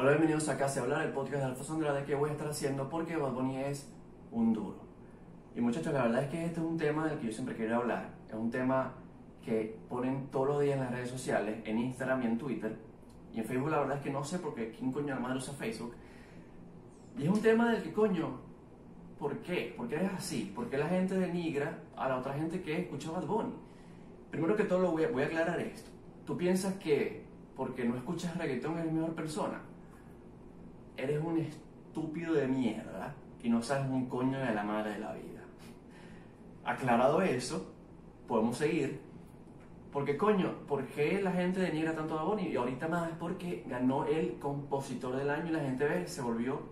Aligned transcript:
Hola, 0.00 0.10
bienvenidos 0.10 0.48
a 0.48 0.56
Casa 0.56 0.82
Hablar, 0.82 1.04
el 1.04 1.12
podcast 1.12 1.42
de 1.42 1.44
Alfonso 1.46 1.74
Andrade 1.74 2.04
que 2.04 2.14
voy 2.14 2.30
a 2.30 2.32
estar 2.32 2.46
haciendo 2.46 2.88
porque 2.88 3.16
Bad 3.16 3.32
Bunny 3.32 3.56
es 3.56 3.92
un 4.30 4.52
duro. 4.52 4.76
Y 5.56 5.60
muchachos, 5.60 5.92
la 5.92 6.02
verdad 6.04 6.22
es 6.22 6.30
que 6.30 6.44
este 6.44 6.60
es 6.60 6.64
un 6.64 6.78
tema 6.78 7.08
del 7.08 7.18
que 7.18 7.26
yo 7.26 7.32
siempre 7.32 7.56
quiero 7.56 7.78
hablar. 7.78 8.14
Es 8.28 8.34
un 8.34 8.48
tema 8.48 8.94
que 9.44 9.76
ponen 9.88 10.28
todos 10.30 10.46
los 10.46 10.60
días 10.60 10.76
en 10.76 10.84
las 10.84 10.92
redes 10.92 11.10
sociales, 11.10 11.62
en 11.64 11.80
Instagram 11.80 12.22
y 12.22 12.26
en 12.26 12.38
Twitter. 12.38 12.76
Y 13.34 13.40
en 13.40 13.44
Facebook 13.44 13.70
la 13.70 13.80
verdad 13.80 13.96
es 13.96 14.02
que 14.04 14.10
no 14.10 14.22
sé 14.22 14.38
por 14.38 14.54
qué, 14.54 14.70
quién 14.70 14.92
coño 14.92 15.16
la 15.16 15.20
madre 15.20 15.38
usa 15.38 15.52
Facebook. 15.54 15.92
Y 17.18 17.24
es 17.24 17.28
un 17.28 17.42
tema 17.42 17.72
del 17.72 17.82
que 17.82 17.92
coño, 17.92 18.38
¿por 19.18 19.38
qué? 19.38 19.74
¿Por 19.76 19.88
qué 19.88 19.96
es 19.96 20.12
así? 20.12 20.52
¿Por 20.54 20.70
qué 20.70 20.78
la 20.78 20.86
gente 20.86 21.16
denigra 21.16 21.76
a 21.96 22.08
la 22.08 22.18
otra 22.18 22.34
gente 22.34 22.62
que 22.62 22.82
escucha 22.82 23.10
Bad 23.10 23.26
Bunny? 23.26 23.52
Primero 24.30 24.54
que 24.54 24.62
todo 24.62 24.78
lo 24.78 24.92
voy 24.92 25.02
a, 25.02 25.10
voy 25.10 25.24
a 25.24 25.26
aclarar 25.26 25.58
esto. 25.58 25.90
¿Tú 26.24 26.36
piensas 26.36 26.74
que 26.74 27.24
porque 27.56 27.84
no 27.84 27.96
escuchas 27.96 28.36
reggaetón 28.36 28.78
eres 28.78 28.92
mejor 28.92 29.16
persona? 29.16 29.60
Eres 30.98 31.22
un 31.22 31.38
estúpido 31.38 32.34
de 32.34 32.48
mierda 32.48 33.14
y 33.40 33.48
no 33.48 33.62
sabes 33.62 33.88
un 33.88 34.06
coño 34.06 34.36
de 34.36 34.52
la 34.52 34.64
madre 34.64 34.94
de 34.94 34.98
la 34.98 35.12
vida. 35.12 35.44
Aclarado 36.64 37.22
eso, 37.22 37.72
podemos 38.26 38.56
seguir. 38.56 39.00
Porque 39.92 40.16
coño, 40.16 40.52
¿por 40.66 40.84
qué 40.88 41.22
la 41.22 41.30
gente 41.30 41.60
denigra 41.60 41.94
tanto 41.94 42.18
a 42.18 42.24
Bunny? 42.24 42.48
Y 42.48 42.56
ahorita 42.56 42.88
más 42.88 43.10
es 43.10 43.16
porque 43.16 43.64
ganó 43.68 44.06
el 44.06 44.40
compositor 44.40 45.14
del 45.16 45.30
año 45.30 45.50
y 45.50 45.52
la 45.52 45.60
gente 45.60 45.84
ve, 45.84 46.08
se 46.08 46.20
volvió 46.20 46.62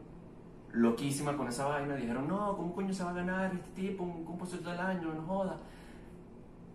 loquísima 0.72 1.36
con 1.36 1.46
esa 1.46 1.66
vaina. 1.66 1.94
Dijeron, 1.94 2.26
no, 2.26 2.56
¿cómo 2.56 2.74
coño 2.74 2.92
se 2.92 3.04
va 3.04 3.10
a 3.10 3.14
ganar 3.14 3.54
este 3.54 3.80
tipo, 3.80 4.02
un 4.02 4.24
compositor 4.24 4.72
del 4.72 4.80
año? 4.80 5.14
No 5.14 5.22
joda. 5.22 5.60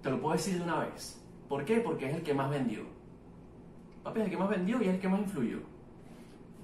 Te 0.02 0.10
lo 0.10 0.22
puedo 0.22 0.36
decir 0.36 0.58
de 0.58 0.64
una 0.64 0.80
vez. 0.80 1.22
¿Por 1.50 1.66
qué? 1.66 1.82
Porque 1.82 2.10
es 2.10 2.16
el 2.16 2.24
que 2.24 2.34
más 2.34 2.50
vendió. 2.50 2.84
Papi, 4.04 4.22
es 4.22 4.26
el 4.28 4.32
que 4.32 4.38
más 4.38 4.50
vendió 4.50 4.82
y 4.82 4.88
es 4.88 4.94
el 4.96 5.02
que 5.02 5.10
más 5.10 5.20
influyó. 5.20 5.71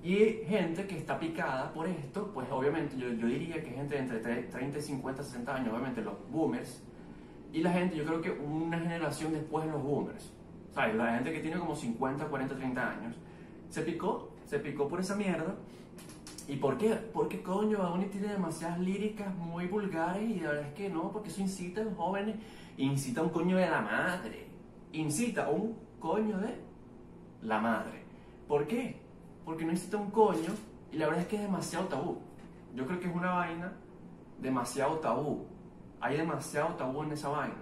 Y 0.04 0.16
gente 0.48 0.86
que 0.88 0.98
está 0.98 1.20
picada 1.20 1.74
por 1.74 1.88
esto, 1.88 2.32
pues 2.34 2.48
obviamente 2.52 2.98
yo, 2.98 3.10
yo 3.10 3.28
diría 3.28 3.62
que 3.64 3.72
gente 3.72 3.98
entre 3.98 4.20
30, 4.20 4.80
50, 4.80 5.24
60 5.24 5.56
años, 5.56 5.70
obviamente 5.74 6.02
los 6.02 6.14
boomers, 6.32 6.84
y 7.52 7.62
la 7.62 7.72
gente, 7.72 7.96
yo 7.96 8.06
creo 8.06 8.22
que 8.22 8.32
una 8.32 8.80
generación 8.80 9.34
después 9.34 9.66
de 9.66 9.72
los 9.72 9.82
boomers, 9.82 10.32
¿sabes? 10.74 10.96
La 10.96 11.16
gente 11.16 11.34
que 11.34 11.40
tiene 11.40 11.58
como 11.58 11.76
50, 11.76 12.26
40, 12.26 12.56
30 12.56 12.90
años, 12.90 13.16
se 13.70 13.82
picó, 13.82 14.32
se 14.46 14.60
picó 14.60 14.88
por 14.88 15.00
esa 15.00 15.16
mierda 15.16 15.56
¿Y 16.48 16.56
por 16.56 16.78
qué? 16.78 16.94
Porque 17.14 17.44
coño, 17.44 17.80
Bad 17.80 18.06
tiene 18.10 18.30
demasiadas 18.30 18.80
líricas 18.80 19.36
muy 19.36 19.68
vulgares 19.68 20.30
y 20.30 20.40
la 20.40 20.52
verdad 20.52 20.68
es 20.68 20.74
que 20.74 20.90
no, 20.90 21.12
porque 21.12 21.28
eso 21.28 21.42
incita 21.42 21.82
a 21.82 21.84
los 21.84 21.96
jóvenes, 21.96 22.38
incita 22.78 23.20
a 23.20 23.24
un 23.24 23.32
coño 23.32 23.58
de 23.58 23.70
la 23.70 23.82
madre, 23.82 24.48
incita 24.94 25.46
a 25.46 25.50
un 25.50 25.78
coño 26.00 26.38
de 26.38 26.56
la 27.42 27.60
madre. 27.60 28.04
¿Por 28.48 28.66
qué? 28.66 28.96
Porque 29.48 29.64
no 29.64 29.72
a 29.72 30.02
un 30.02 30.12
coño 30.12 30.52
y 30.92 30.98
la 30.98 31.06
verdad 31.06 31.22
es 31.22 31.28
que 31.30 31.38
es 31.38 31.42
demasiado 31.42 31.86
tabú. 31.86 32.18
Yo 32.76 32.86
creo 32.86 33.00
que 33.00 33.08
es 33.08 33.16
una 33.16 33.32
vaina 33.32 33.72
demasiado 34.42 34.98
tabú. 34.98 35.46
Hay 36.02 36.18
demasiado 36.18 36.76
tabú 36.76 37.04
en 37.04 37.14
esa 37.14 37.30
vaina. 37.30 37.56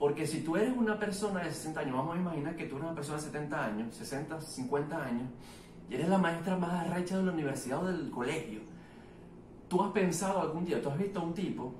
Porque 0.00 0.26
si 0.26 0.40
tú 0.42 0.56
eres 0.56 0.76
una 0.76 0.98
persona 0.98 1.44
de 1.44 1.52
60 1.52 1.78
años, 1.78 1.94
vamos 1.94 2.16
a 2.16 2.18
imaginar 2.18 2.56
que 2.56 2.64
tú 2.64 2.74
eres 2.74 2.86
una 2.86 2.94
persona 2.96 3.18
de 3.18 3.22
70 3.22 3.64
años, 3.64 3.94
60, 3.94 4.40
50 4.40 5.00
años, 5.00 5.28
y 5.88 5.94
eres 5.94 6.08
la 6.08 6.18
maestra 6.18 6.56
más 6.56 6.72
arrecha 6.72 7.18
de 7.18 7.22
la 7.22 7.30
universidad 7.30 7.84
o 7.84 7.86
del 7.86 8.10
colegio, 8.10 8.62
tú 9.68 9.80
has 9.80 9.92
pensado 9.92 10.40
algún 10.40 10.64
día, 10.64 10.82
tú 10.82 10.90
has 10.90 10.98
visto 10.98 11.20
a 11.20 11.22
un 11.22 11.34
tipo 11.34 11.72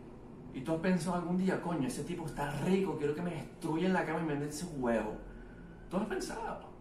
y 0.55 0.61
tú 0.61 0.73
has 0.73 0.79
pensado 0.79 1.17
algún 1.17 1.36
día, 1.36 1.61
coño, 1.61 1.89
ese 1.89 2.05
tipo 2.05 2.27
está 2.27 2.48
rico, 2.61 2.97
quiero 2.97 3.12
que 3.12 3.23
me 3.23 3.33
destruya 3.33 3.89
en 3.89 3.92
la 3.92 4.06
cama 4.06 4.20
y 4.20 4.25
me 4.25 4.34
den 4.34 4.48
ese 4.48 4.67
huevo. 4.67 5.17
Tú 5.91 5.97
has 5.97 6.06
pensado, 6.06 6.73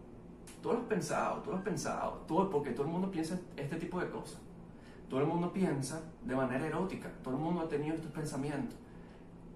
tú 0.64 0.72
lo 0.72 0.78
has 0.78 0.84
pensado, 0.84 1.42
tú 1.42 1.50
lo 1.50 1.58
has 1.58 1.62
pensado, 1.62 2.24
porque 2.26 2.70
todo 2.70 2.86
el 2.86 2.92
mundo 2.92 3.10
piensa 3.10 3.38
este 3.54 3.76
tipo 3.76 4.00
de 4.00 4.08
cosas. 4.08 4.40
Todo 5.10 5.20
el 5.20 5.26
mundo 5.26 5.52
piensa 5.52 6.00
de 6.24 6.34
manera 6.34 6.66
erótica, 6.66 7.12
todo 7.22 7.34
el 7.34 7.40
mundo 7.40 7.60
ha 7.60 7.68
tenido 7.68 7.94
estos 7.94 8.10
pensamientos. 8.10 8.74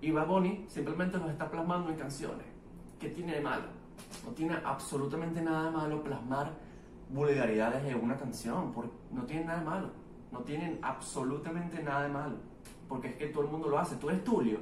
Y 0.03 0.11
Baboni 0.11 0.67
simplemente 0.69 1.17
los 1.17 1.31
está 1.31 1.51
plasmando 1.51 1.89
en 1.89 1.97
canciones. 1.97 2.45
¿Qué 3.01 3.09
tiene 3.09 3.37
de 3.37 3.41
malo? 3.41 3.69
No 4.23 4.33
tiene 4.33 4.59
absolutamente 4.63 5.41
nada 5.41 5.65
de 5.65 5.71
malo 5.71 6.05
plasmar 6.05 6.53
vulgaridades 7.09 7.83
en 7.87 8.05
una 8.05 8.19
canción, 8.19 8.75
no 9.11 9.23
tienen 9.23 9.47
nada 9.47 9.61
de 9.61 9.65
malo, 9.65 9.91
no 10.31 10.41
tienen 10.41 10.79
absolutamente 10.83 11.83
nada 11.83 12.03
de 12.03 12.11
malo, 12.11 12.37
porque 12.87 13.09
es 13.09 13.15
que 13.15 13.29
todo 13.29 13.45
el 13.45 13.51
mundo 13.51 13.69
lo 13.69 13.79
hace. 13.79 13.97
Tú 13.97 14.11
eres 14.11 14.23
Tulio, 14.25 14.59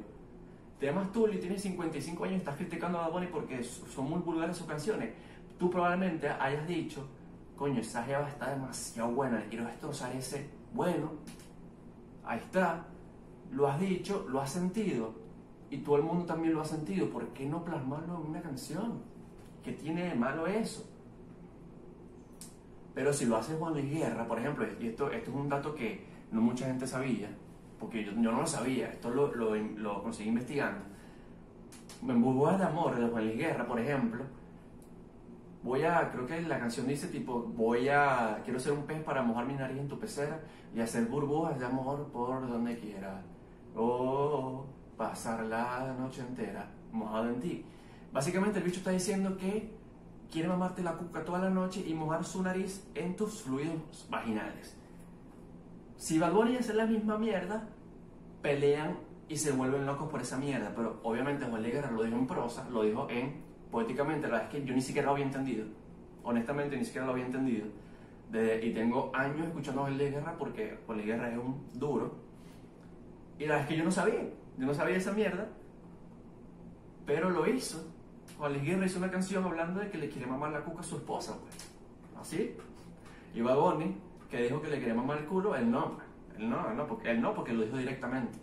te 0.78 0.87
llamas 0.87 1.10
Tulio 1.10 1.41
tienes 1.41 1.60
55 1.62 2.22
años 2.22 2.34
y 2.34 2.38
estás 2.38 2.54
criticando 2.54 2.99
a 2.99 3.09
Bad 3.09 3.12
Bunny 3.15 3.26
porque 3.26 3.65
son 3.65 4.09
muy 4.09 4.20
vulgares 4.20 4.56
sus 4.56 4.69
canciones. 4.69 5.10
Tú 5.59 5.71
probablemente 5.71 6.28
hayas 6.28 6.67
dicho, 6.67 7.06
coño, 7.56 7.81
esa 7.81 8.03
jeva 8.03 8.28
está 8.28 8.50
demasiado 8.50 9.11
buena, 9.12 9.39
le 9.39 9.49
quiero 9.49 9.67
destrozar 9.67 10.15
ese. 10.15 10.50
Bueno, 10.75 11.12
ahí 12.25 12.39
está, 12.39 12.84
lo 13.53 13.69
has 13.69 13.81
dicho, 13.81 14.27
lo 14.28 14.41
has 14.41 14.50
sentido, 14.50 15.15
y 15.71 15.78
todo 15.78 15.97
el 15.97 16.03
mundo 16.03 16.27
también 16.27 16.55
lo 16.55 16.61
ha 16.61 16.65
sentido. 16.65 17.09
¿Por 17.09 17.28
qué 17.28 17.47
no 17.47 17.65
plasmarlo 17.65 18.21
en 18.21 18.31
una 18.31 18.43
canción? 18.43 19.00
¿Qué 19.65 19.72
tiene 19.72 20.11
de 20.11 20.15
malo 20.15 20.47
eso? 20.47 20.89
Pero 22.94 23.12
si 23.12 23.27
lo 23.27 23.37
hace 23.37 23.55
Juan 23.56 23.73
Luis 23.73 23.91
Guerra, 23.91 24.27
por 24.27 24.38
ejemplo, 24.38 24.67
y 24.81 24.87
esto, 24.87 25.11
esto 25.11 25.31
es 25.31 25.37
un 25.37 25.49
dato 25.49 25.75
que 25.75 26.06
no 26.31 26.41
mucha 26.41 26.67
gente 26.67 26.87
sabía, 26.87 27.28
porque 27.78 28.05
yo, 28.05 28.12
no 28.12 28.33
lo 28.33 28.47
sabía, 28.47 28.88
esto 28.88 29.11
lo, 29.11 29.34
lo, 29.34 29.55
lo 29.55 30.03
conseguí 30.03 30.28
investigando. 30.28 30.81
En 32.03 32.23
Burbujas 32.23 32.59
de 32.59 32.65
Amor 32.65 32.97
de 32.97 33.09
Juan 33.09 33.37
Guerra, 33.37 33.67
por 33.67 33.81
ejemplo, 33.81 34.25
voy 35.66 35.82
a, 35.82 36.10
creo 36.12 36.27
que 36.27 36.41
la 36.43 36.60
canción 36.60 36.87
dice 36.87 37.09
tipo, 37.09 37.43
voy 37.43 37.88
a, 37.88 38.41
quiero 38.44 38.60
ser 38.60 38.72
un 38.72 38.84
pez 38.84 39.03
para 39.03 39.22
mojar 39.22 39.47
mi 39.47 39.54
nariz 39.54 39.78
en 39.78 39.88
tu 39.88 39.99
pecera 39.99 40.41
y 40.75 40.81
hacer 40.81 41.06
burbujas 41.06 41.59
de 41.59 41.66
amor 41.66 42.06
por 42.12 42.49
donde 42.49 42.78
quiera. 42.78 43.22
Oh, 43.75 44.65
pasar 44.97 45.44
la 45.44 45.93
noche 45.99 46.22
entera 46.22 46.71
mojado 46.93 47.28
en 47.28 47.41
ti. 47.41 47.65
Básicamente 48.12 48.59
el 48.59 48.65
bicho 48.65 48.78
está 48.78 48.91
diciendo 48.91 49.37
que 49.37 49.71
quiere 50.31 50.49
mamarte 50.49 50.82
la 50.82 50.94
cuca 50.94 51.25
toda 51.25 51.41
la 51.41 51.50
noche 51.50 51.84
y 51.87 51.94
mojar 51.94 52.25
su 52.25 52.43
nariz 52.43 52.87
en 52.94 53.16
tus 53.16 53.43
fluidos 53.43 54.06
vaginales. 54.09 54.76
Si 55.97 56.19
Bad 56.19 56.32
Bunny 56.32 56.56
hace 56.56 56.75
la 56.75 56.87
misma 56.87 57.19
mierda, 57.19 57.69
pelean 58.41 58.99
y 59.28 59.37
se 59.37 59.50
vuelven 59.50 59.84
locos 59.84 60.09
por 60.09 60.21
esa 60.21 60.38
mierda. 60.38 60.72
Pero 60.76 61.00
obviamente 61.03 61.44
Juan 61.44 61.62
Guerra 61.62 61.91
lo 61.91 62.05
dijo 62.05 62.16
en 62.16 62.26
prosa, 62.26 62.69
lo 62.71 62.82
dijo 62.82 63.09
en 63.10 63.43
poéticamente. 63.76 64.26
La 64.26 64.38
verdad 64.38 64.54
es 64.54 64.59
que 64.59 64.66
yo 64.66 64.75
ni 64.75 64.81
siquiera 64.81 65.04
lo 65.04 65.12
había 65.12 65.26
entendido. 65.26 65.66
Honestamente, 66.22 66.78
ni 66.78 66.84
siquiera 66.87 67.06
lo 67.06 67.12
había 67.12 67.26
entendido. 67.26 67.66
y 68.32 68.72
tengo 68.72 69.10
años 69.14 69.47
escuchando 69.47 69.82
a 69.82 69.84
Juan 69.84 69.98
Guerra 69.98 70.34
porque 70.38 70.78
Juan 70.87 71.04
Guerra 71.04 71.31
es 71.31 71.37
un 71.37 71.62
duro. 71.75 72.14
Y 73.38 73.44
la 73.44 73.56
verdad 73.56 73.62
es 73.64 73.69
que 73.69 73.76
yo 73.76 73.84
no 73.84 73.91
sabía. 73.91 74.22
Yo 74.56 74.66
no 74.66 74.72
sabía 74.72 74.97
esa 74.97 75.12
mierda. 75.12 75.47
Pero 77.04 77.28
lo 77.28 77.47
hizo 77.47 77.92
Juan 78.38 78.54
Luis 78.54 78.64
Guerra 78.64 78.87
hizo 78.87 78.98
una 78.98 79.10
canción 79.10 79.44
hablando 79.44 79.81
de 79.81 79.91
que 79.91 79.98
le 79.98 80.08
quiere 80.08 80.26
mamar 80.26 80.53
la 80.53 80.64
cuca 80.64 80.81
a 80.81 80.82
su 80.82 80.97
esposa, 80.97 81.38
pues. 81.43 81.54
¿Así? 82.19 82.56
Y 83.34 83.43
Baboni, 83.43 83.94
que 84.31 84.43
dijo 84.44 84.62
que 84.62 84.69
le 84.69 84.78
quería 84.78 84.94
mamar 84.94 85.19
el 85.19 85.26
culo, 85.26 85.54
él 85.54 85.70
no. 85.70 85.98
Él 86.38 86.48
no, 86.48 86.72
no, 86.72 86.87
porque, 86.87 87.10
él 87.10 87.20
no, 87.20 87.34
porque 87.34 87.53
lo 87.53 87.62
dijo 87.62 87.76
directamente. 87.76 88.38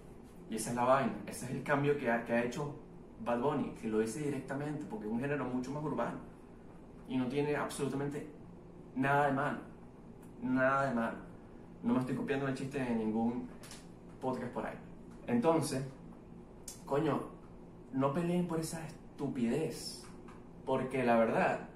Y 0.49 0.57
esa 0.57 0.69
es 0.69 0.75
la 0.75 0.83
vaina, 0.83 1.15
ese 1.25 1.45
es 1.45 1.51
el 1.51 1.63
cambio 1.63 1.97
que 1.97 2.11
ha 2.11 2.43
hecho 2.43 2.82
Bad 3.23 3.41
Bunny, 3.41 3.71
que 3.81 3.87
lo 3.87 3.99
dice 3.99 4.21
directamente, 4.23 4.85
porque 4.89 5.05
es 5.05 5.11
un 5.11 5.19
género 5.19 5.45
mucho 5.45 5.71
más 5.71 5.83
urbano. 5.83 6.17
Y 7.07 7.17
no 7.17 7.27
tiene 7.27 7.55
absolutamente 7.55 8.27
nada 8.95 9.27
de 9.27 9.33
malo. 9.33 9.59
Nada 10.41 10.89
de 10.89 10.95
malo. 10.95 11.17
No 11.83 11.93
me 11.93 11.99
estoy 11.99 12.15
copiando 12.15 12.47
el 12.47 12.55
chiste 12.55 12.79
en 12.79 12.97
ningún 12.97 13.47
podcast 14.21 14.53
por 14.53 14.65
ahí. 14.65 14.77
Entonces, 15.27 15.83
coño, 16.85 17.23
no 17.93 18.13
peleen 18.13 18.47
por 18.47 18.59
esa 18.59 18.85
estupidez. 18.85 20.03
Porque 20.65 21.03
la 21.03 21.17
verdad, 21.17 21.67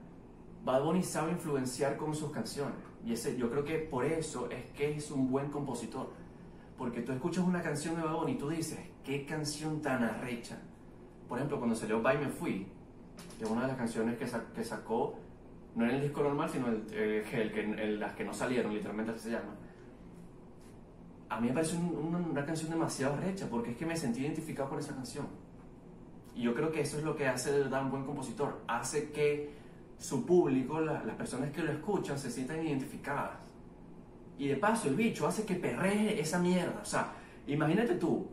Bad 0.63 0.84
Bunny 0.84 1.03
sabe 1.03 1.31
influenciar 1.31 1.97
con 1.97 2.16
sus 2.16 2.31
canciones. 2.31 2.75
Y 3.06 3.13
ese, 3.13 3.38
yo 3.38 3.50
creo 3.50 3.63
que 3.63 3.77
por 3.80 4.06
eso 4.06 4.50
es 4.50 4.66
que 4.71 4.95
es 4.95 5.12
un 5.12 5.30
buen 5.30 5.50
compositor. 5.50 6.10
Porque 6.77 7.01
tú 7.01 7.12
escuchas 7.12 7.44
una 7.44 7.62
canción 7.62 7.95
de 7.95 8.04
Bad 8.04 8.16
Bunny 8.16 8.33
y 8.33 8.38
tú 8.38 8.50
dices, 8.50 8.80
qué 9.04 9.25
canción 9.25 9.81
tan 9.81 10.04
arrecha. 10.04 10.57
Por 11.27 11.38
ejemplo, 11.38 11.57
cuando 11.57 11.75
salió 11.75 12.01
Bye 12.01 12.18
Me 12.18 12.29
Fui, 12.29 12.68
que 13.38 13.44
es 13.44 13.50
una 13.50 13.62
de 13.62 13.68
las 13.68 13.77
canciones 13.77 14.18
que, 14.18 14.25
que 14.56 14.63
sacó, 14.63 15.19
no 15.75 15.85
en 15.85 15.91
el 15.91 16.01
disco 16.01 16.24
normal, 16.24 16.50
sino 16.50 16.68
el, 16.68 16.88
el, 16.91 18.00
las 18.00 18.13
que 18.13 18.24
no 18.24 18.33
salieron, 18.33 18.74
literalmente 18.74 19.12
así 19.12 19.24
se 19.24 19.31
llama. 19.31 19.56
A 21.29 21.39
mí 21.39 21.47
me 21.47 21.53
parece 21.53 21.75
una, 21.75 22.18
una 22.18 22.45
canción 22.45 22.71
demasiado 22.71 23.15
arrecha, 23.15 23.47
porque 23.50 23.71
es 23.71 23.77
que 23.77 23.85
me 23.85 23.95
sentí 23.95 24.21
identificado 24.21 24.69
con 24.69 24.79
esa 24.79 24.95
canción. 24.95 25.27
Y 26.35 26.44
yo 26.44 26.53
creo 26.53 26.71
que 26.71 26.81
eso 26.81 26.97
es 26.97 27.03
lo 27.03 27.15
que 27.15 27.27
hace 27.27 27.51
de 27.51 27.80
un 27.80 27.91
buen 27.91 28.06
compositor. 28.06 28.62
Hace 28.68 29.12
que 29.12 29.51
su 29.97 30.25
público, 30.25 30.80
las 30.80 31.15
personas 31.15 31.51
que 31.51 31.63
lo 31.63 31.71
escuchan, 31.71 32.18
se 32.18 32.30
sientan 32.31 32.65
identificadas. 32.65 33.38
Y 34.38 34.47
de 34.47 34.56
paso, 34.56 34.88
el 34.88 34.95
bicho 34.95 35.27
hace 35.27 35.45
que 35.45 35.56
perreje 35.56 36.19
esa 36.19 36.39
mierda. 36.39 36.80
O 36.81 36.85
sea, 36.85 37.12
imagínate 37.47 37.95
tú, 37.95 38.27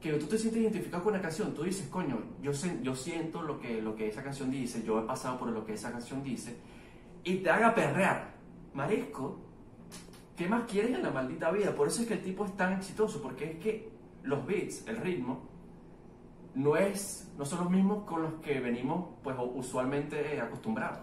que 0.00 0.12
tú 0.12 0.26
te 0.26 0.38
sientes 0.38 0.62
identificado 0.62 1.02
con 1.02 1.14
una 1.14 1.22
canción, 1.22 1.54
tú 1.54 1.64
dices, 1.64 1.88
coño, 1.88 2.18
yo, 2.40 2.52
yo 2.82 2.94
siento 2.94 3.42
lo 3.42 3.58
que, 3.58 3.82
lo 3.82 3.96
que 3.96 4.08
esa 4.08 4.22
canción 4.22 4.50
dice, 4.50 4.82
yo 4.82 5.00
he 5.00 5.02
pasado 5.02 5.38
por 5.38 5.48
lo 5.48 5.64
que 5.64 5.74
esa 5.74 5.90
canción 5.90 6.22
dice, 6.22 6.56
y 7.24 7.38
te 7.38 7.50
haga 7.50 7.74
perrear. 7.74 8.34
marisco, 8.74 9.40
¿qué 10.36 10.48
más 10.48 10.64
quieres 10.70 10.92
en 10.92 11.02
la 11.02 11.10
maldita 11.10 11.50
vida? 11.50 11.74
Por 11.74 11.88
eso 11.88 12.02
es 12.02 12.08
que 12.08 12.14
el 12.14 12.22
tipo 12.22 12.44
es 12.44 12.56
tan 12.56 12.74
exitoso, 12.74 13.20
porque 13.20 13.52
es 13.52 13.56
que 13.58 13.90
los 14.22 14.46
beats, 14.46 14.86
el 14.86 14.98
ritmo, 14.98 15.48
no, 16.54 16.76
es, 16.76 17.32
no 17.36 17.44
son 17.44 17.60
los 17.60 17.70
mismos 17.70 18.04
con 18.04 18.22
los 18.22 18.34
que 18.34 18.60
venimos 18.60 19.10
pues 19.22 19.36
usualmente 19.54 20.40
acostumbrados. 20.40 21.00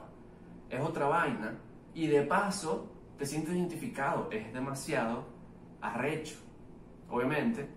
Es 0.70 0.82
otra 0.82 1.08
vaina. 1.08 1.58
Y 1.94 2.08
de 2.08 2.24
paso, 2.24 2.92
te 3.18 3.26
sientes 3.26 3.56
identificado. 3.56 4.30
Es 4.32 4.52
demasiado 4.54 5.26
arrecho. 5.82 6.36
Obviamente, 7.10 7.70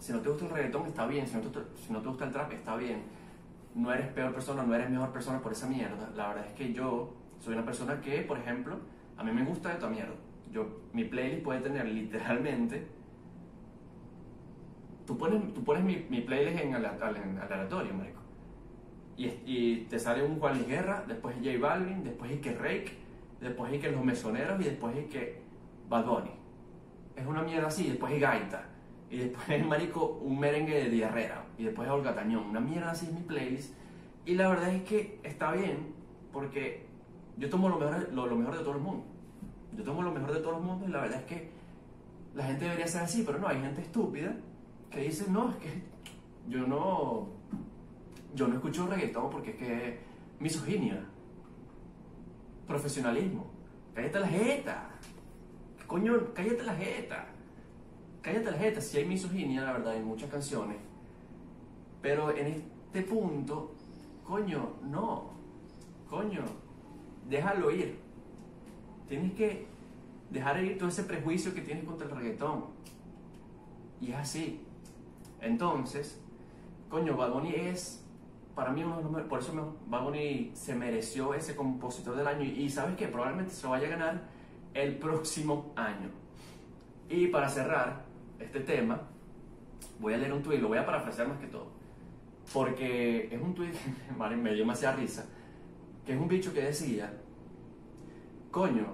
si 0.00 0.12
no 0.12 0.20
te 0.20 0.30
gusta 0.30 0.46
el 0.46 0.50
reggaetón, 0.50 0.86
está 0.86 1.06
bien. 1.06 1.26
Si 1.26 1.36
no 1.36 1.42
te, 1.42 1.60
si 1.76 1.92
no 1.92 2.00
te 2.00 2.08
gusta 2.08 2.24
el 2.24 2.32
trap, 2.32 2.52
está 2.52 2.74
bien. 2.76 3.02
No 3.74 3.92
eres 3.92 4.08
peor 4.08 4.32
persona, 4.32 4.62
no 4.64 4.74
eres 4.74 4.90
mejor 4.90 5.12
persona 5.12 5.40
por 5.40 5.52
esa 5.52 5.68
mierda. 5.68 6.10
La 6.16 6.28
verdad 6.28 6.46
es 6.46 6.54
que 6.54 6.72
yo 6.72 7.14
soy 7.38 7.54
una 7.54 7.64
persona 7.64 8.00
que, 8.00 8.22
por 8.22 8.38
ejemplo, 8.38 8.78
a 9.16 9.22
mí 9.22 9.30
me 9.30 9.44
gusta 9.44 9.68
de 9.68 9.74
toda 9.76 9.90
mierda. 9.90 10.14
Yo, 10.50 10.80
mi 10.92 11.04
playlist 11.04 11.44
puede 11.44 11.60
tener 11.60 11.86
literalmente. 11.86 12.88
Tú 15.06 15.18
pones, 15.18 15.52
tú 15.54 15.62
pones 15.62 15.84
mi, 15.84 16.20
playlist 16.22 16.60
en 16.60 16.74
aleatorio, 16.74 17.94
marico. 17.94 18.20
Y, 19.16 19.26
y, 19.44 19.86
te 19.90 19.98
sale 19.98 20.24
un 20.24 20.40
Juan 20.40 20.64
Guerra, 20.66 21.04
después 21.06 21.36
J 21.36 21.58
Balvin, 21.60 22.02
después 22.02 22.40
que 22.40 22.54
Rake, 22.54 22.96
después 23.38 23.78
que 23.78 23.90
Los 23.90 24.02
Mesoneros 24.02 24.58
y 24.60 24.64
después 24.64 24.96
que 25.08 25.42
Bad 25.90 26.06
Bunny. 26.06 26.30
Es 27.16 27.26
una 27.26 27.42
mierda 27.42 27.68
así, 27.68 27.88
después 27.88 28.18
Gaita. 28.18 28.69
Y 29.10 29.18
después 29.18 29.48
es, 29.48 29.66
marico, 29.66 30.20
un 30.22 30.38
merengue 30.38 30.84
de 30.84 30.88
diarrea. 30.88 31.44
Y 31.58 31.64
después 31.64 31.88
es 31.88 31.92
Olga 31.92 32.14
Tañón. 32.14 32.44
Una 32.44 32.60
mierda 32.60 32.92
así 32.92 33.06
es 33.06 33.12
mi 33.12 33.22
playlist. 33.22 33.74
Y 34.24 34.34
la 34.34 34.48
verdad 34.48 34.72
es 34.72 34.84
que 34.84 35.18
está 35.24 35.52
bien, 35.52 35.92
porque 36.32 36.86
yo 37.36 37.48
tomo 37.50 37.68
lo 37.68 37.78
mejor, 37.78 38.12
lo, 38.12 38.36
mejor 38.36 38.56
de 38.56 38.64
todo 38.64 38.74
el 38.74 38.80
mundo. 38.80 39.04
Yo 39.76 39.82
tomo 39.82 40.02
lo 40.02 40.12
mejor 40.12 40.32
de 40.32 40.40
todo 40.40 40.58
el 40.58 40.62
mundo 40.62 40.86
y 40.86 40.90
la 40.90 41.00
verdad 41.00 41.20
es 41.20 41.26
que 41.26 41.50
la 42.34 42.44
gente 42.44 42.64
debería 42.64 42.86
ser 42.86 43.02
así, 43.02 43.22
pero 43.24 43.38
no, 43.38 43.48
hay 43.48 43.60
gente 43.60 43.80
estúpida 43.80 44.36
que 44.90 45.00
dice, 45.00 45.30
no, 45.30 45.50
es 45.50 45.56
que 45.56 45.82
yo 46.48 46.66
no, 46.66 47.28
yo 48.34 48.46
no 48.46 48.54
escucho 48.54 48.86
reggaetón 48.86 49.30
porque 49.30 49.50
es 49.50 49.56
que 49.56 50.00
misoginia, 50.38 51.04
profesionalismo, 52.66 53.46
cállate 53.94 54.20
la 54.20 54.28
jeta, 54.28 54.90
coño, 55.86 56.32
cállate 56.34 56.62
la 56.62 56.74
jeta, 56.74 57.28
cállate 58.22 58.50
la 58.50 58.58
jeta, 58.58 58.80
si 58.80 58.98
hay 58.98 59.04
misoginia, 59.04 59.62
la 59.62 59.72
verdad, 59.72 59.96
en 59.96 60.04
muchas 60.04 60.30
canciones, 60.30 60.76
pero 62.02 62.34
en 62.36 62.64
este 62.86 63.02
punto, 63.02 63.72
coño, 64.24 64.74
no, 64.82 65.30
coño, 66.08 66.42
déjalo 67.28 67.70
ir. 67.70 67.98
Tienes 69.08 69.32
que 69.32 69.66
dejar 70.30 70.62
ir 70.62 70.78
todo 70.78 70.88
ese 70.88 71.04
prejuicio 71.04 71.54
que 71.54 71.60
tienes 71.60 71.84
contra 71.84 72.06
el 72.06 72.14
reggaetón. 72.14 72.66
Y 74.00 74.12
es 74.12 74.16
así. 74.16 74.60
Entonces, 75.40 76.20
coño, 76.88 77.16
Bad 77.16 77.32
Bunny 77.32 77.54
es, 77.54 78.04
para 78.54 78.70
mí, 78.70 78.82
uno 78.82 78.96
de 78.98 79.02
los 79.02 79.22
por 79.22 79.40
eso 79.40 79.76
Bad 79.88 80.12
se 80.54 80.74
mereció 80.74 81.34
ese 81.34 81.56
compositor 81.56 82.16
del 82.16 82.26
año. 82.26 82.44
Y, 82.44 82.68
sabes 82.70 82.96
que 82.96 83.08
probablemente 83.08 83.52
se 83.52 83.64
lo 83.64 83.70
vaya 83.70 83.86
a 83.86 83.90
ganar 83.90 84.22
el 84.74 84.96
próximo 84.96 85.72
año. 85.76 86.10
Y 87.08 87.26
para 87.28 87.48
cerrar 87.48 88.04
este 88.40 88.60
tema, 88.60 89.00
voy 89.98 90.14
a 90.14 90.16
leer 90.16 90.32
un 90.32 90.42
tuit, 90.42 90.60
lo 90.60 90.68
voy 90.68 90.78
a 90.78 90.86
parafrasear 90.86 91.28
más 91.28 91.38
que 91.38 91.46
todo. 91.46 91.68
Porque 92.52 93.28
es 93.32 93.40
un 93.40 93.54
tuit 93.54 93.72
que 93.72 94.36
me 94.36 94.50
dio 94.50 94.60
demasiada 94.60 94.96
risa 94.96 95.26
que 96.04 96.14
es 96.14 96.20
un 96.20 96.28
bicho 96.28 96.52
que 96.52 96.62
decía, 96.62 97.12
coño, 98.50 98.86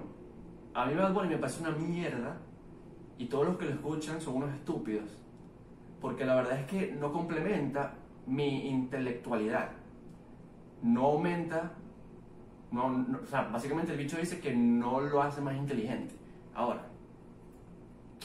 a 0.73 0.85
mí 0.85 0.93
Bad 0.93 1.13
Bunny 1.13 1.29
me 1.29 1.37
parece 1.37 1.61
una 1.61 1.71
mierda 1.71 2.37
y 3.17 3.25
todos 3.25 3.47
los 3.47 3.57
que 3.57 3.65
lo 3.65 3.71
escuchan 3.71 4.21
son 4.21 4.35
unos 4.35 4.53
estúpidos, 4.53 5.09
porque 6.01 6.25
la 6.25 6.35
verdad 6.35 6.59
es 6.59 6.65
que 6.67 6.91
no 6.91 7.11
complementa 7.11 7.95
mi 8.27 8.69
intelectualidad, 8.69 9.71
no 10.83 11.05
aumenta, 11.05 11.71
no, 12.71 13.05
o 13.23 13.25
sea, 13.25 13.43
básicamente 13.43 13.93
el 13.93 13.97
bicho 13.97 14.17
dice 14.17 14.39
que 14.39 14.53
no 14.53 14.99
lo 15.01 15.21
hace 15.21 15.41
más 15.41 15.55
inteligente. 15.55 16.13
Ahora, 16.53 16.87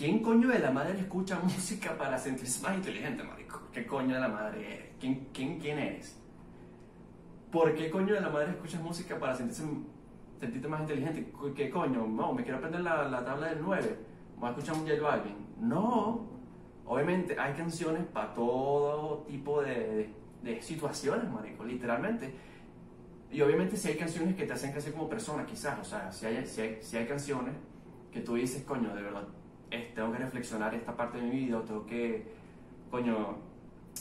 ¿quién 0.03 0.19
coño 0.19 0.49
de 0.49 0.59
la 0.59 0.73
madre 0.73 0.99
escucha 0.99 1.39
música 1.45 1.97
para 1.97 2.19
sentirse 2.19 2.61
más 2.61 2.75
inteligente, 2.75 3.23
marico? 3.23 3.61
¿Qué 3.73 3.87
coño 3.87 4.17
de 4.17 4.21
la 4.21 4.29
madre 4.29 4.75
eres? 4.75 4.89
¿Quién, 4.99 5.29
quién, 5.33 5.61
quién 5.61 5.79
eres? 5.79 6.21
¿Por 7.53 7.73
qué 7.77 7.89
coño 7.89 8.13
de 8.13 8.21
la 8.21 8.29
madre 8.29 8.51
escuchas 8.51 8.83
música 8.83 9.17
para 9.17 9.37
sentirse, 9.37 9.63
sentirte 10.41 10.67
más 10.67 10.81
inteligente? 10.81 11.33
¿Qué 11.55 11.71
coño? 11.71 12.05
No, 12.05 12.35
me 12.35 12.43
quiero 12.43 12.59
aprender 12.59 12.81
la, 12.81 13.09
la 13.09 13.25
tabla 13.25 13.51
del 13.51 13.63
9. 13.63 13.97
Voy 14.39 14.49
a 14.49 14.51
escuchar 14.51 14.75
un 14.75 14.89
J 14.89 15.01
Balvin. 15.01 15.37
No. 15.61 16.27
Obviamente 16.85 17.39
hay 17.39 17.53
canciones 17.53 18.05
para 18.07 18.35
todo 18.35 19.19
tipo 19.29 19.63
de, 19.63 20.13
de, 20.43 20.63
situaciones, 20.63 21.31
marico, 21.31 21.63
literalmente. 21.63 22.35
Y 23.31 23.41
obviamente 23.41 23.77
si 23.77 23.87
hay 23.87 23.97
canciones 23.97 24.35
que 24.35 24.47
te 24.47 24.53
hacen 24.53 24.73
crecer 24.73 24.95
como 24.95 25.09
persona, 25.09 25.47
quizás. 25.47 25.79
O 25.79 25.85
sea, 25.85 26.11
si 26.11 26.27
hay, 26.27 26.45
si 26.45 26.61
hay, 26.61 26.79
si 26.81 26.97
hay 26.97 27.07
canciones 27.07 27.55
que 28.11 28.21
tú 28.21 28.35
dices, 28.35 28.65
coño, 28.65 28.93
de 28.97 29.03
verdad, 29.03 29.29
tengo 29.95 30.13
que 30.13 30.19
reflexionar 30.19 30.75
esta 30.75 30.97
parte 30.97 31.19
de 31.19 31.25
mi 31.25 31.31
vida, 31.31 31.63
tengo 31.63 31.87
que, 31.87 32.27
coño, 32.91 33.37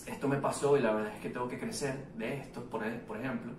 esto 0.06 0.28
me 0.28 0.38
pasó 0.38 0.78
y 0.78 0.82
la 0.82 0.94
verdad 0.94 1.14
es 1.14 1.22
que 1.22 1.30
tengo 1.30 1.48
que 1.48 1.60
crecer 1.60 2.08
de 2.18 2.38
esto, 2.38 2.64
por, 2.66 2.84
por 3.02 3.18
ejemplo. 3.18 3.54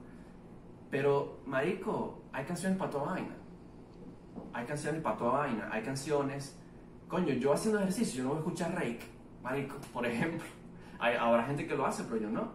Pero, 0.91 1.41
marico, 1.47 2.23
hay 2.33 2.45
canciones 2.45 2.79
para 2.79 2.91
toda 2.91 3.05
vaina. 3.13 3.37
Hay 4.53 4.67
canciones 4.67 5.01
para 5.03 5.17
toda 5.17 5.33
vaina. 5.39 5.69
Hay 5.71 5.83
canciones... 5.83 6.59
Coño, 7.09 7.35
yo 7.35 7.53
haciendo 7.53 7.81
ejercicio, 7.81 8.19
yo 8.19 8.25
no 8.25 8.29
voy 8.31 8.39
a 8.39 8.41
escuchar 8.41 8.75
Rake, 8.75 9.01
marico, 9.43 9.77
por 9.93 10.07
ejemplo. 10.07 10.47
Hay, 10.99 11.17
habrá 11.17 11.45
gente 11.45 11.67
que 11.67 11.75
lo 11.75 11.85
hace, 11.85 12.05
pero 12.05 12.17
yo 12.19 12.31
no. 12.31 12.53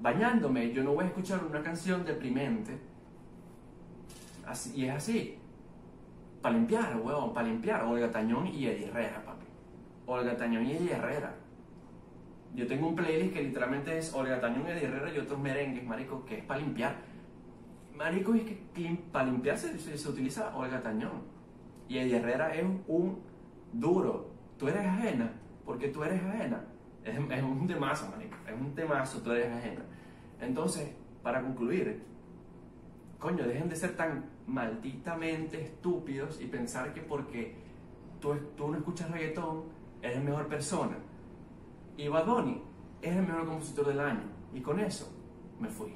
Bañándome, 0.00 0.72
yo 0.72 0.82
no 0.82 0.94
voy 0.94 1.04
a 1.04 1.08
escuchar 1.08 1.44
una 1.44 1.62
canción 1.62 2.04
deprimente. 2.04 2.78
Así, 4.46 4.72
y 4.74 4.86
es 4.86 4.94
así. 4.94 5.38
Para 6.42 6.54
limpiar, 6.54 6.96
huevón, 6.96 7.34
para 7.34 7.48
limpiar. 7.48 7.84
Olga 7.84 8.10
Tañón 8.10 8.46
y 8.46 8.66
Eddie 8.66 8.88
Herrera, 8.88 9.22
papi. 9.24 9.46
Olga 10.06 10.36
Tañón 10.36 10.66
y 10.66 10.72
Eddie 10.72 10.92
Herrera 10.92 11.34
yo 12.54 12.66
tengo 12.66 12.88
un 12.88 12.96
playlist 12.96 13.34
que 13.34 13.42
literalmente 13.42 13.98
es 13.98 14.12
Olga 14.14 14.40
Tañón, 14.40 14.66
Eddie 14.66 14.84
Herrera 14.84 15.12
y 15.14 15.18
otros 15.18 15.38
merengues, 15.38 15.84
marico, 15.84 16.24
que 16.24 16.38
es 16.38 16.44
para 16.44 16.60
limpiar. 16.60 16.96
Marico, 17.94 18.34
es 18.34 18.42
que 18.42 18.98
para 19.12 19.26
limpiar 19.26 19.58
se, 19.58 19.78
se, 19.78 20.08
utiliza 20.08 20.56
Olga 20.56 20.80
Tañón. 20.80 21.22
Y 21.88 21.98
Eddie 21.98 22.16
Herrera 22.16 22.54
es 22.54 22.64
un 22.86 23.20
duro. 23.72 24.30
Tú 24.58 24.68
eres 24.68 24.86
ajena, 24.86 25.32
porque 25.64 25.88
tú 25.88 26.02
eres 26.02 26.22
ajena. 26.22 26.64
Es, 27.04 27.16
es 27.16 27.42
un 27.42 27.66
temazo, 27.66 28.10
marico. 28.10 28.36
Es 28.46 28.60
un 28.60 28.74
temazo, 28.74 29.20
tú 29.22 29.32
eres 29.32 29.52
ajena. 29.52 29.82
Entonces, 30.40 30.90
para 31.22 31.42
concluir, 31.42 32.02
coño, 33.18 33.44
dejen 33.44 33.68
de 33.68 33.76
ser 33.76 33.96
tan 33.96 34.26
malditamente 34.46 35.60
estúpidos 35.60 36.40
y 36.40 36.46
pensar 36.46 36.92
que 36.94 37.00
porque 37.00 37.54
tú, 38.20 38.36
no 38.58 38.76
escuchas 38.76 39.10
reggaetón, 39.10 39.64
eres 40.02 40.22
mejor 40.22 40.46
persona. 40.48 40.96
Y 41.96 42.08
Bad 42.08 42.26
Bunny 42.26 42.62
es 43.02 43.16
el 43.16 43.26
mejor 43.26 43.46
compositor 43.46 43.86
del 43.86 44.00
año. 44.00 44.22
Y 44.54 44.60
con 44.60 44.78
eso 44.80 45.12
me 45.60 45.68
fui. 45.68 45.94